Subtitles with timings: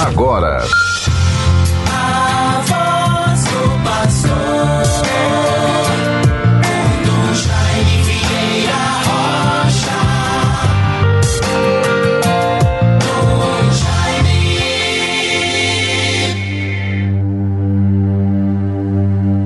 [0.00, 0.62] agora.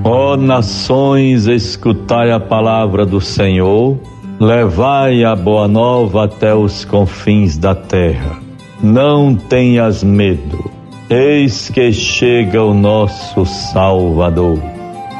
[0.05, 3.99] Ó nações, escutai a palavra do Senhor,
[4.39, 8.54] levai a boa nova até os confins da terra.
[8.83, 10.71] Não tenhas medo,
[11.09, 14.59] eis que chega o nosso Salvador.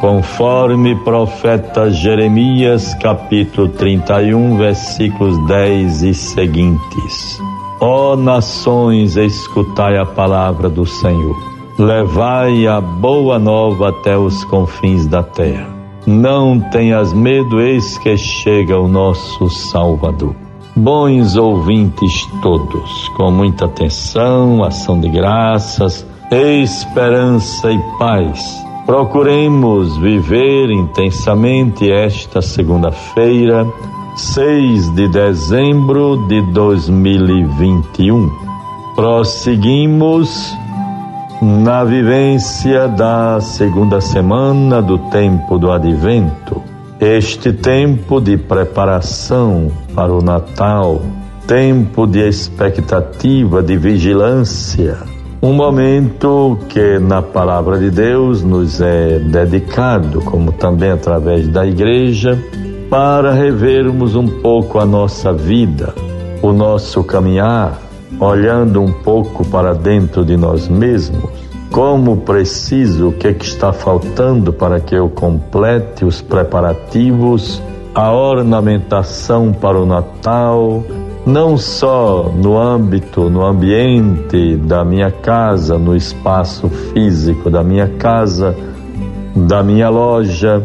[0.01, 7.39] Conforme profeta Jeremias, capítulo 31, versículos 10 e seguintes.
[7.81, 11.37] Ó nações, escutai a palavra do Senhor.
[11.79, 15.69] Levai a boa nova até os confins da terra.
[16.07, 20.44] Não tenhas medo, eis que chega o nosso Salvador.
[20.77, 28.65] Bons ouvintes todos, com muita atenção, ação de graças, esperança e paz.
[28.85, 33.65] Procuremos viver intensamente esta segunda-feira,
[34.17, 38.29] 6 de dezembro de 2021.
[38.97, 40.53] Prosseguimos
[41.41, 46.74] na vivência da segunda semana do tempo do advento,
[47.05, 51.03] este tempo de preparação para o Natal,
[51.47, 54.97] tempo de expectativa, de vigilância,
[55.43, 62.43] um momento que na palavra de Deus nos é dedicado, como também através da igreja,
[62.89, 65.95] para revermos um pouco a nossa vida,
[66.41, 67.79] o nosso caminhar,
[68.19, 71.44] olhando um pouco para dentro de nós mesmos,
[71.75, 77.61] como preciso, o que, é que está faltando para que eu complete os preparativos,
[77.93, 80.85] a ornamentação para o Natal,
[81.27, 88.55] não só no âmbito, no ambiente da minha casa, no espaço físico da minha casa,
[89.35, 90.63] da minha loja,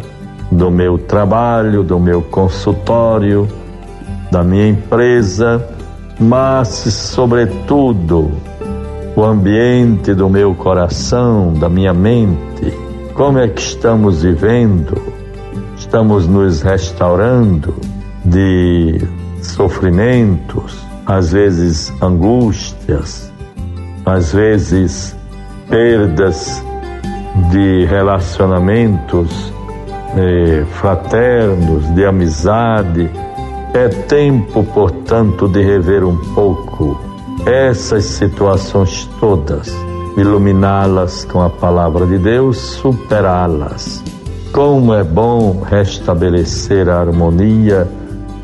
[0.51, 3.47] do meu trabalho, do meu consultório,
[4.31, 5.67] da minha empresa,
[6.19, 8.29] mas, sobretudo,
[9.19, 12.73] o ambiente do meu coração, da minha mente.
[13.13, 14.95] Como é que estamos vivendo?
[15.75, 17.75] Estamos nos restaurando
[18.23, 18.97] de
[19.41, 23.29] sofrimentos, às vezes angústias,
[24.05, 25.13] às vezes
[25.67, 26.63] perdas
[27.51, 29.51] de relacionamentos
[30.15, 33.11] eh, fraternos, de amizade.
[33.73, 37.08] É tempo, portanto, de rever um pouco
[37.45, 39.71] essas situações todas,
[40.17, 44.03] iluminá-las com a palavra de Deus, superá-las.
[44.51, 47.87] Como é bom restabelecer a harmonia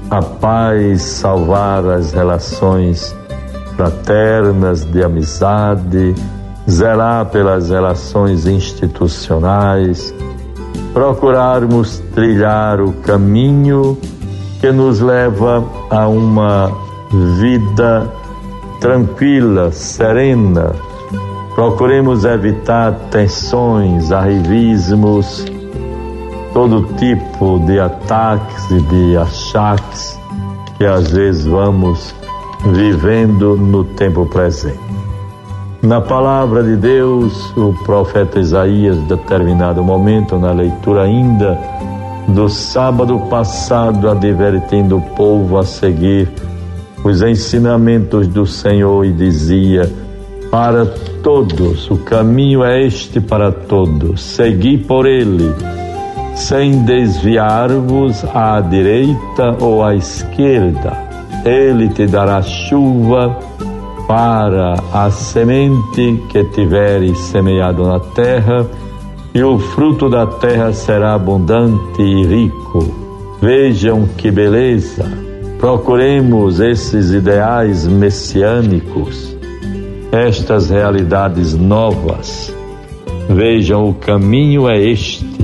[0.09, 3.15] a paz, salvar as relações
[3.75, 6.15] fraternas, de amizade,
[6.69, 10.13] zelar pelas relações institucionais,
[10.93, 13.97] procurarmos trilhar o caminho
[14.61, 16.71] que nos leva a uma
[17.37, 18.09] vida
[18.85, 20.75] tranquila, serena.
[21.55, 25.43] Procuremos evitar tensões, arrivismos,
[26.53, 30.19] todo tipo de ataques e de achaques
[30.77, 32.13] que às vezes vamos
[32.73, 34.77] vivendo no tempo presente.
[35.81, 41.59] Na palavra de Deus, o profeta Isaías, em determinado momento, na leitura ainda
[42.27, 46.29] do sábado passado, advertindo o povo a seguir
[47.05, 49.89] os ensinamentos do Senhor e dizia:
[50.51, 50.85] Para
[51.23, 55.53] todos, o caminho é este para todos, segui por ele
[56.35, 60.91] sem desviar-vos à direita ou à esquerda.
[61.45, 63.39] Ele te dará chuva
[64.07, 68.67] para a semente que tiveres semeado na terra,
[69.33, 72.93] e o fruto da terra será abundante e rico.
[73.41, 75.24] Vejam que beleza!
[75.59, 79.35] Procuremos esses ideais messiânicos,
[80.11, 82.53] estas realidades novas.
[83.29, 85.35] Vejam, o caminho é este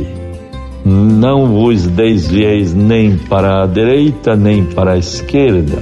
[0.84, 5.78] não vos desvieis nem para a direita nem para a esquerda.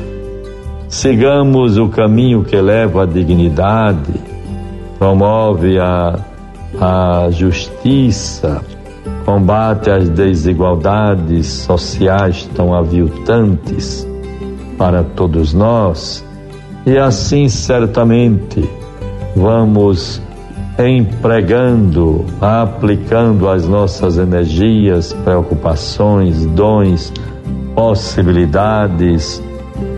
[0.90, 4.12] Sigamos o caminho que leva à dignidade,
[4.98, 6.20] promove a,
[6.82, 8.62] a justiça,
[9.24, 14.06] combate as desigualdades sociais tão aviltantes
[14.80, 16.26] para todos nós,
[16.86, 18.64] e assim certamente
[19.36, 20.22] vamos
[20.80, 27.12] empregando, aplicando as nossas energias, preocupações, dons,
[27.76, 29.44] possibilidades,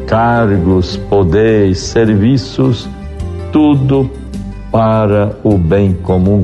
[0.07, 2.89] cargos, poderes, serviços,
[3.51, 4.09] tudo
[4.71, 6.41] para o bem comum,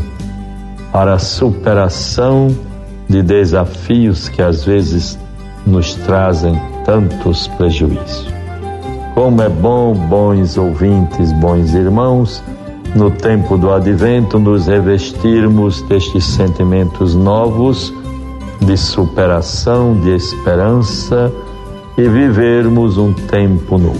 [0.94, 2.56] para a superação
[3.10, 5.18] de desafios que às vezes
[5.66, 8.26] nos trazem tantos prejuízos.
[9.14, 12.42] Como é bom, bons ouvintes, bons irmãos,
[12.96, 17.94] no tempo do advento nos revestirmos destes sentimentos novos
[18.62, 21.32] de superação, de esperança
[21.98, 24.00] e vivermos um tempo novo.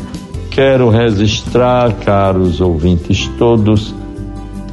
[0.50, 3.94] Quero registrar, caros ouvintes todos,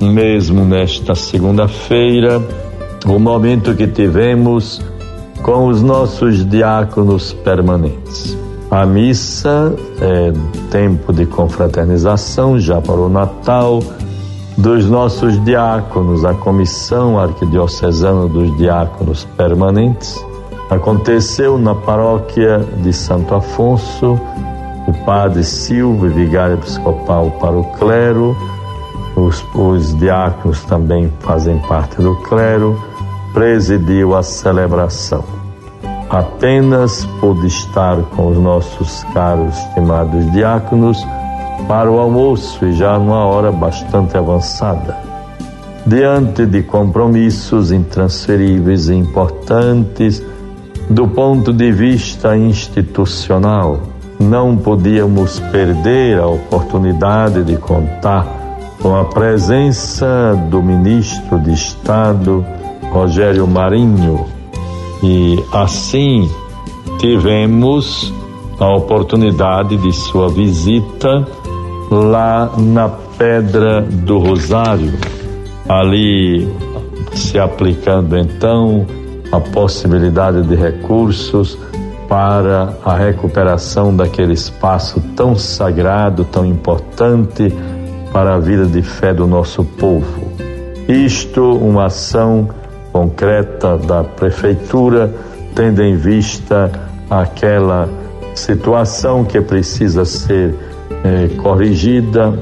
[0.00, 2.40] mesmo nesta segunda-feira,
[3.06, 4.80] o momento que tivemos
[5.44, 8.34] com os nossos diáconos permanentes.
[8.70, 10.32] A missa é
[10.70, 13.80] tempo de confraternização já para o Natal
[14.56, 20.18] dos nossos diáconos, a Comissão Arquidiocesana dos Diáconos Permanentes.
[20.70, 24.18] Aconteceu na paróquia de Santo Afonso,
[24.88, 28.34] o padre Silvio, vigário episcopal para o clero,
[29.14, 32.93] os, os diáconos também fazem parte do clero,
[33.34, 35.44] presidiu a celebração
[36.14, 41.04] apenas pude estar com os nossos caros estimados diáconos
[41.66, 44.96] para o almoço e já numa hora bastante avançada.
[45.86, 50.22] Diante de compromissos intransferíveis e importantes
[50.88, 53.80] do ponto de vista institucional,
[54.18, 58.26] não podíamos perder a oportunidade de contar
[58.80, 62.44] com a presença do ministro de Estado,
[62.94, 64.24] Rogério Marinho,
[65.02, 66.30] e assim
[67.00, 68.14] tivemos
[68.60, 71.26] a oportunidade de sua visita
[71.90, 72.88] lá na
[73.18, 74.92] Pedra do Rosário,
[75.68, 76.48] ali
[77.14, 78.86] se aplicando então
[79.32, 81.58] a possibilidade de recursos
[82.08, 87.52] para a recuperação daquele espaço tão sagrado, tão importante
[88.12, 90.32] para a vida de fé do nosso povo.
[90.88, 92.48] Isto, uma ação
[92.94, 95.12] concreta da prefeitura,
[95.52, 96.70] tendo em vista
[97.10, 97.88] aquela
[98.36, 100.54] situação que precisa ser
[101.02, 102.38] é, corrigida,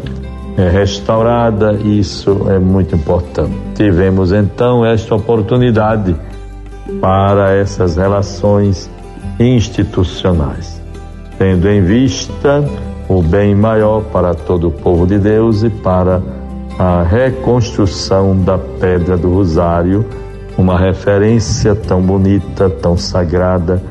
[0.58, 3.54] é, restaurada, isso é muito importante.
[3.74, 6.14] Tivemos então esta oportunidade
[7.00, 8.90] para essas relações
[9.40, 10.82] institucionais,
[11.38, 12.62] tendo em vista
[13.08, 16.20] o bem maior para todo o povo de Deus e para
[16.78, 20.04] a reconstrução da Pedra do Rosário
[20.56, 23.82] uma referência tão bonita, tão sagrada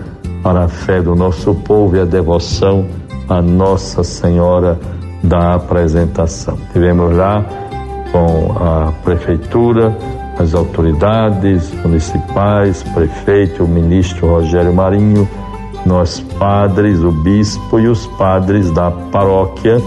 [0.43, 2.85] para a fé do nosso povo e a devoção
[3.27, 4.79] à Nossa Senhora
[5.23, 6.57] da Apresentação.
[6.73, 7.45] Tivemos lá
[8.11, 9.95] com a prefeitura,
[10.39, 15.27] as autoridades municipais, prefeito, o ministro Rogério Marinho,
[15.85, 19.81] nós padres, o bispo e os padres da paróquia,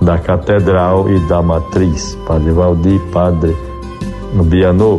[0.00, 3.56] da catedral e da matriz, Padre Valdir, Padre
[4.44, 4.96] Bianô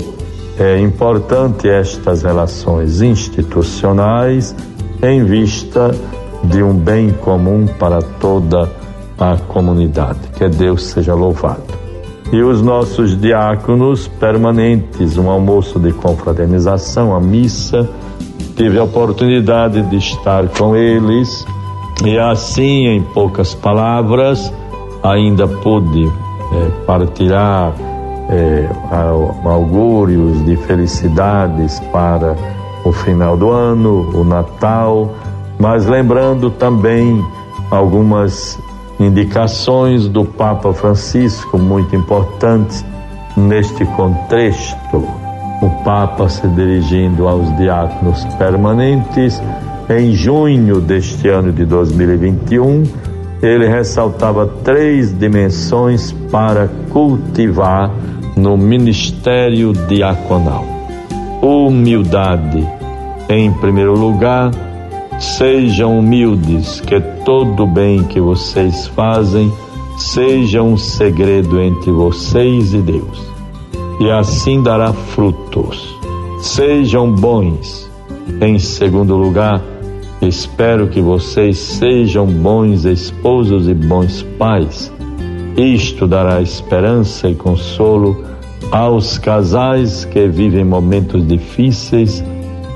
[0.60, 4.54] é importante estas relações institucionais
[5.02, 5.96] em vista
[6.44, 8.70] de um bem comum para toda
[9.18, 10.20] a comunidade.
[10.38, 11.64] Que Deus seja louvado.
[12.34, 17.90] E os nossos diáconos permanentes, um almoço de confraternização, a missa,
[18.58, 21.46] tive a oportunidade de estar com eles
[22.06, 24.54] e assim, em poucas palavras,
[25.02, 27.74] ainda pude é, partilhar
[28.30, 28.70] é,
[29.46, 32.36] augúrios de felicidades para
[32.86, 35.14] o final do ano, o Natal,
[35.60, 37.24] mas lembrando também
[37.72, 38.60] algumas
[39.00, 42.86] indicações do Papa Francisco muito importantes
[43.36, 44.98] neste contexto.
[45.62, 49.42] O Papa se dirigindo aos diáconos permanentes
[49.90, 52.84] em junho deste ano de 2021,
[53.42, 57.92] ele ressaltava três dimensões para cultivar
[58.40, 60.66] no ministério diaconal.
[61.42, 62.66] Humildade.
[63.30, 64.52] Em primeiro lugar,
[65.20, 69.52] sejam humildes, que todo bem que vocês fazem
[69.98, 73.22] seja um segredo entre vocês e Deus,
[74.00, 75.96] e assim dará frutos.
[76.42, 77.90] Sejam bons.
[78.42, 79.62] Em segundo lugar,
[80.22, 84.92] espero que vocês sejam bons esposos e bons pais.
[85.58, 88.24] Isto dará esperança e consolo
[88.72, 92.24] aos casais que vivem momentos difíceis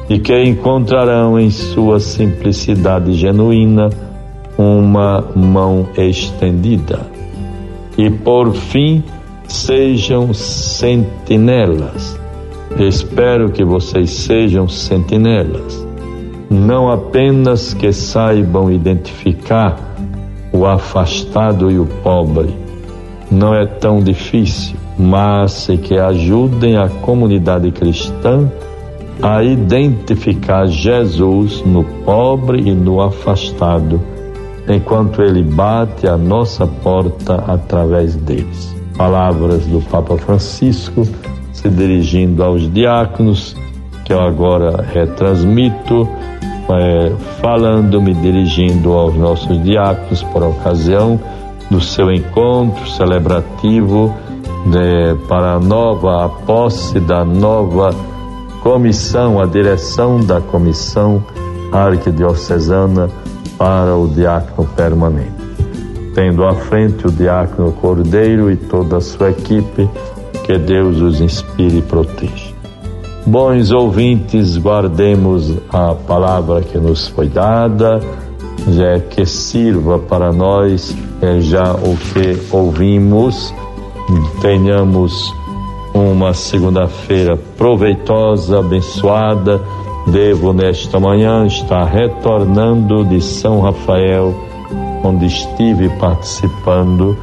[0.10, 3.89] e que encontrarão em sua simplicidade genuína
[4.58, 7.08] uma mão estendida.
[7.98, 9.03] E por fim,
[9.48, 12.20] sejam sentinelas.
[12.80, 15.86] Espero que vocês sejam sentinelas,
[16.50, 19.77] não apenas que saibam identificar
[20.51, 22.62] o afastado e o pobre.
[23.34, 28.50] Não é tão difícil mas que ajudem a comunidade cristã
[29.22, 34.02] a identificar Jesus no pobre e no afastado,
[34.68, 38.75] enquanto ele bate a nossa porta através deles.
[38.98, 41.08] Palavras do Papa Francisco
[41.52, 43.56] se dirigindo aos diáconos,
[44.04, 46.08] que eu agora retransmito,
[46.70, 51.20] é, falando, me dirigindo aos nossos diáconos por ocasião
[51.74, 54.13] do seu encontro celebrativo
[54.63, 57.89] né, para a nova a posse da nova
[58.62, 61.25] comissão, a direção da comissão
[61.72, 63.10] arquidiocesana
[63.58, 65.34] para o diácono permanente.
[66.13, 69.89] Tendo à frente o diácono Cordeiro e toda a sua equipe,
[70.44, 72.53] que Deus os inspire e proteja.
[73.25, 78.00] Bons ouvintes, guardemos a palavra que nos foi dada,
[78.67, 83.53] já que sirva para nós é já o que ouvimos,
[84.41, 85.34] tenhamos
[85.93, 89.62] uma segunda-feira proveitosa, abençoada.
[90.08, 94.34] Devo nesta manhã estar retornando de São Rafael,
[95.03, 97.17] onde estive participando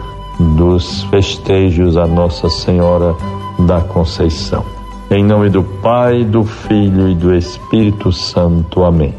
[0.57, 3.15] dos festejos a Nossa Senhora
[3.59, 4.65] da Conceição.
[5.11, 8.85] Em nome do Pai, do Filho e do Espírito Santo.
[8.85, 9.15] Amém.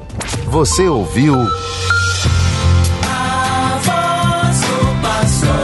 [0.48, 1.36] Você ouviu.
[5.22, 5.61] A voz do pastor.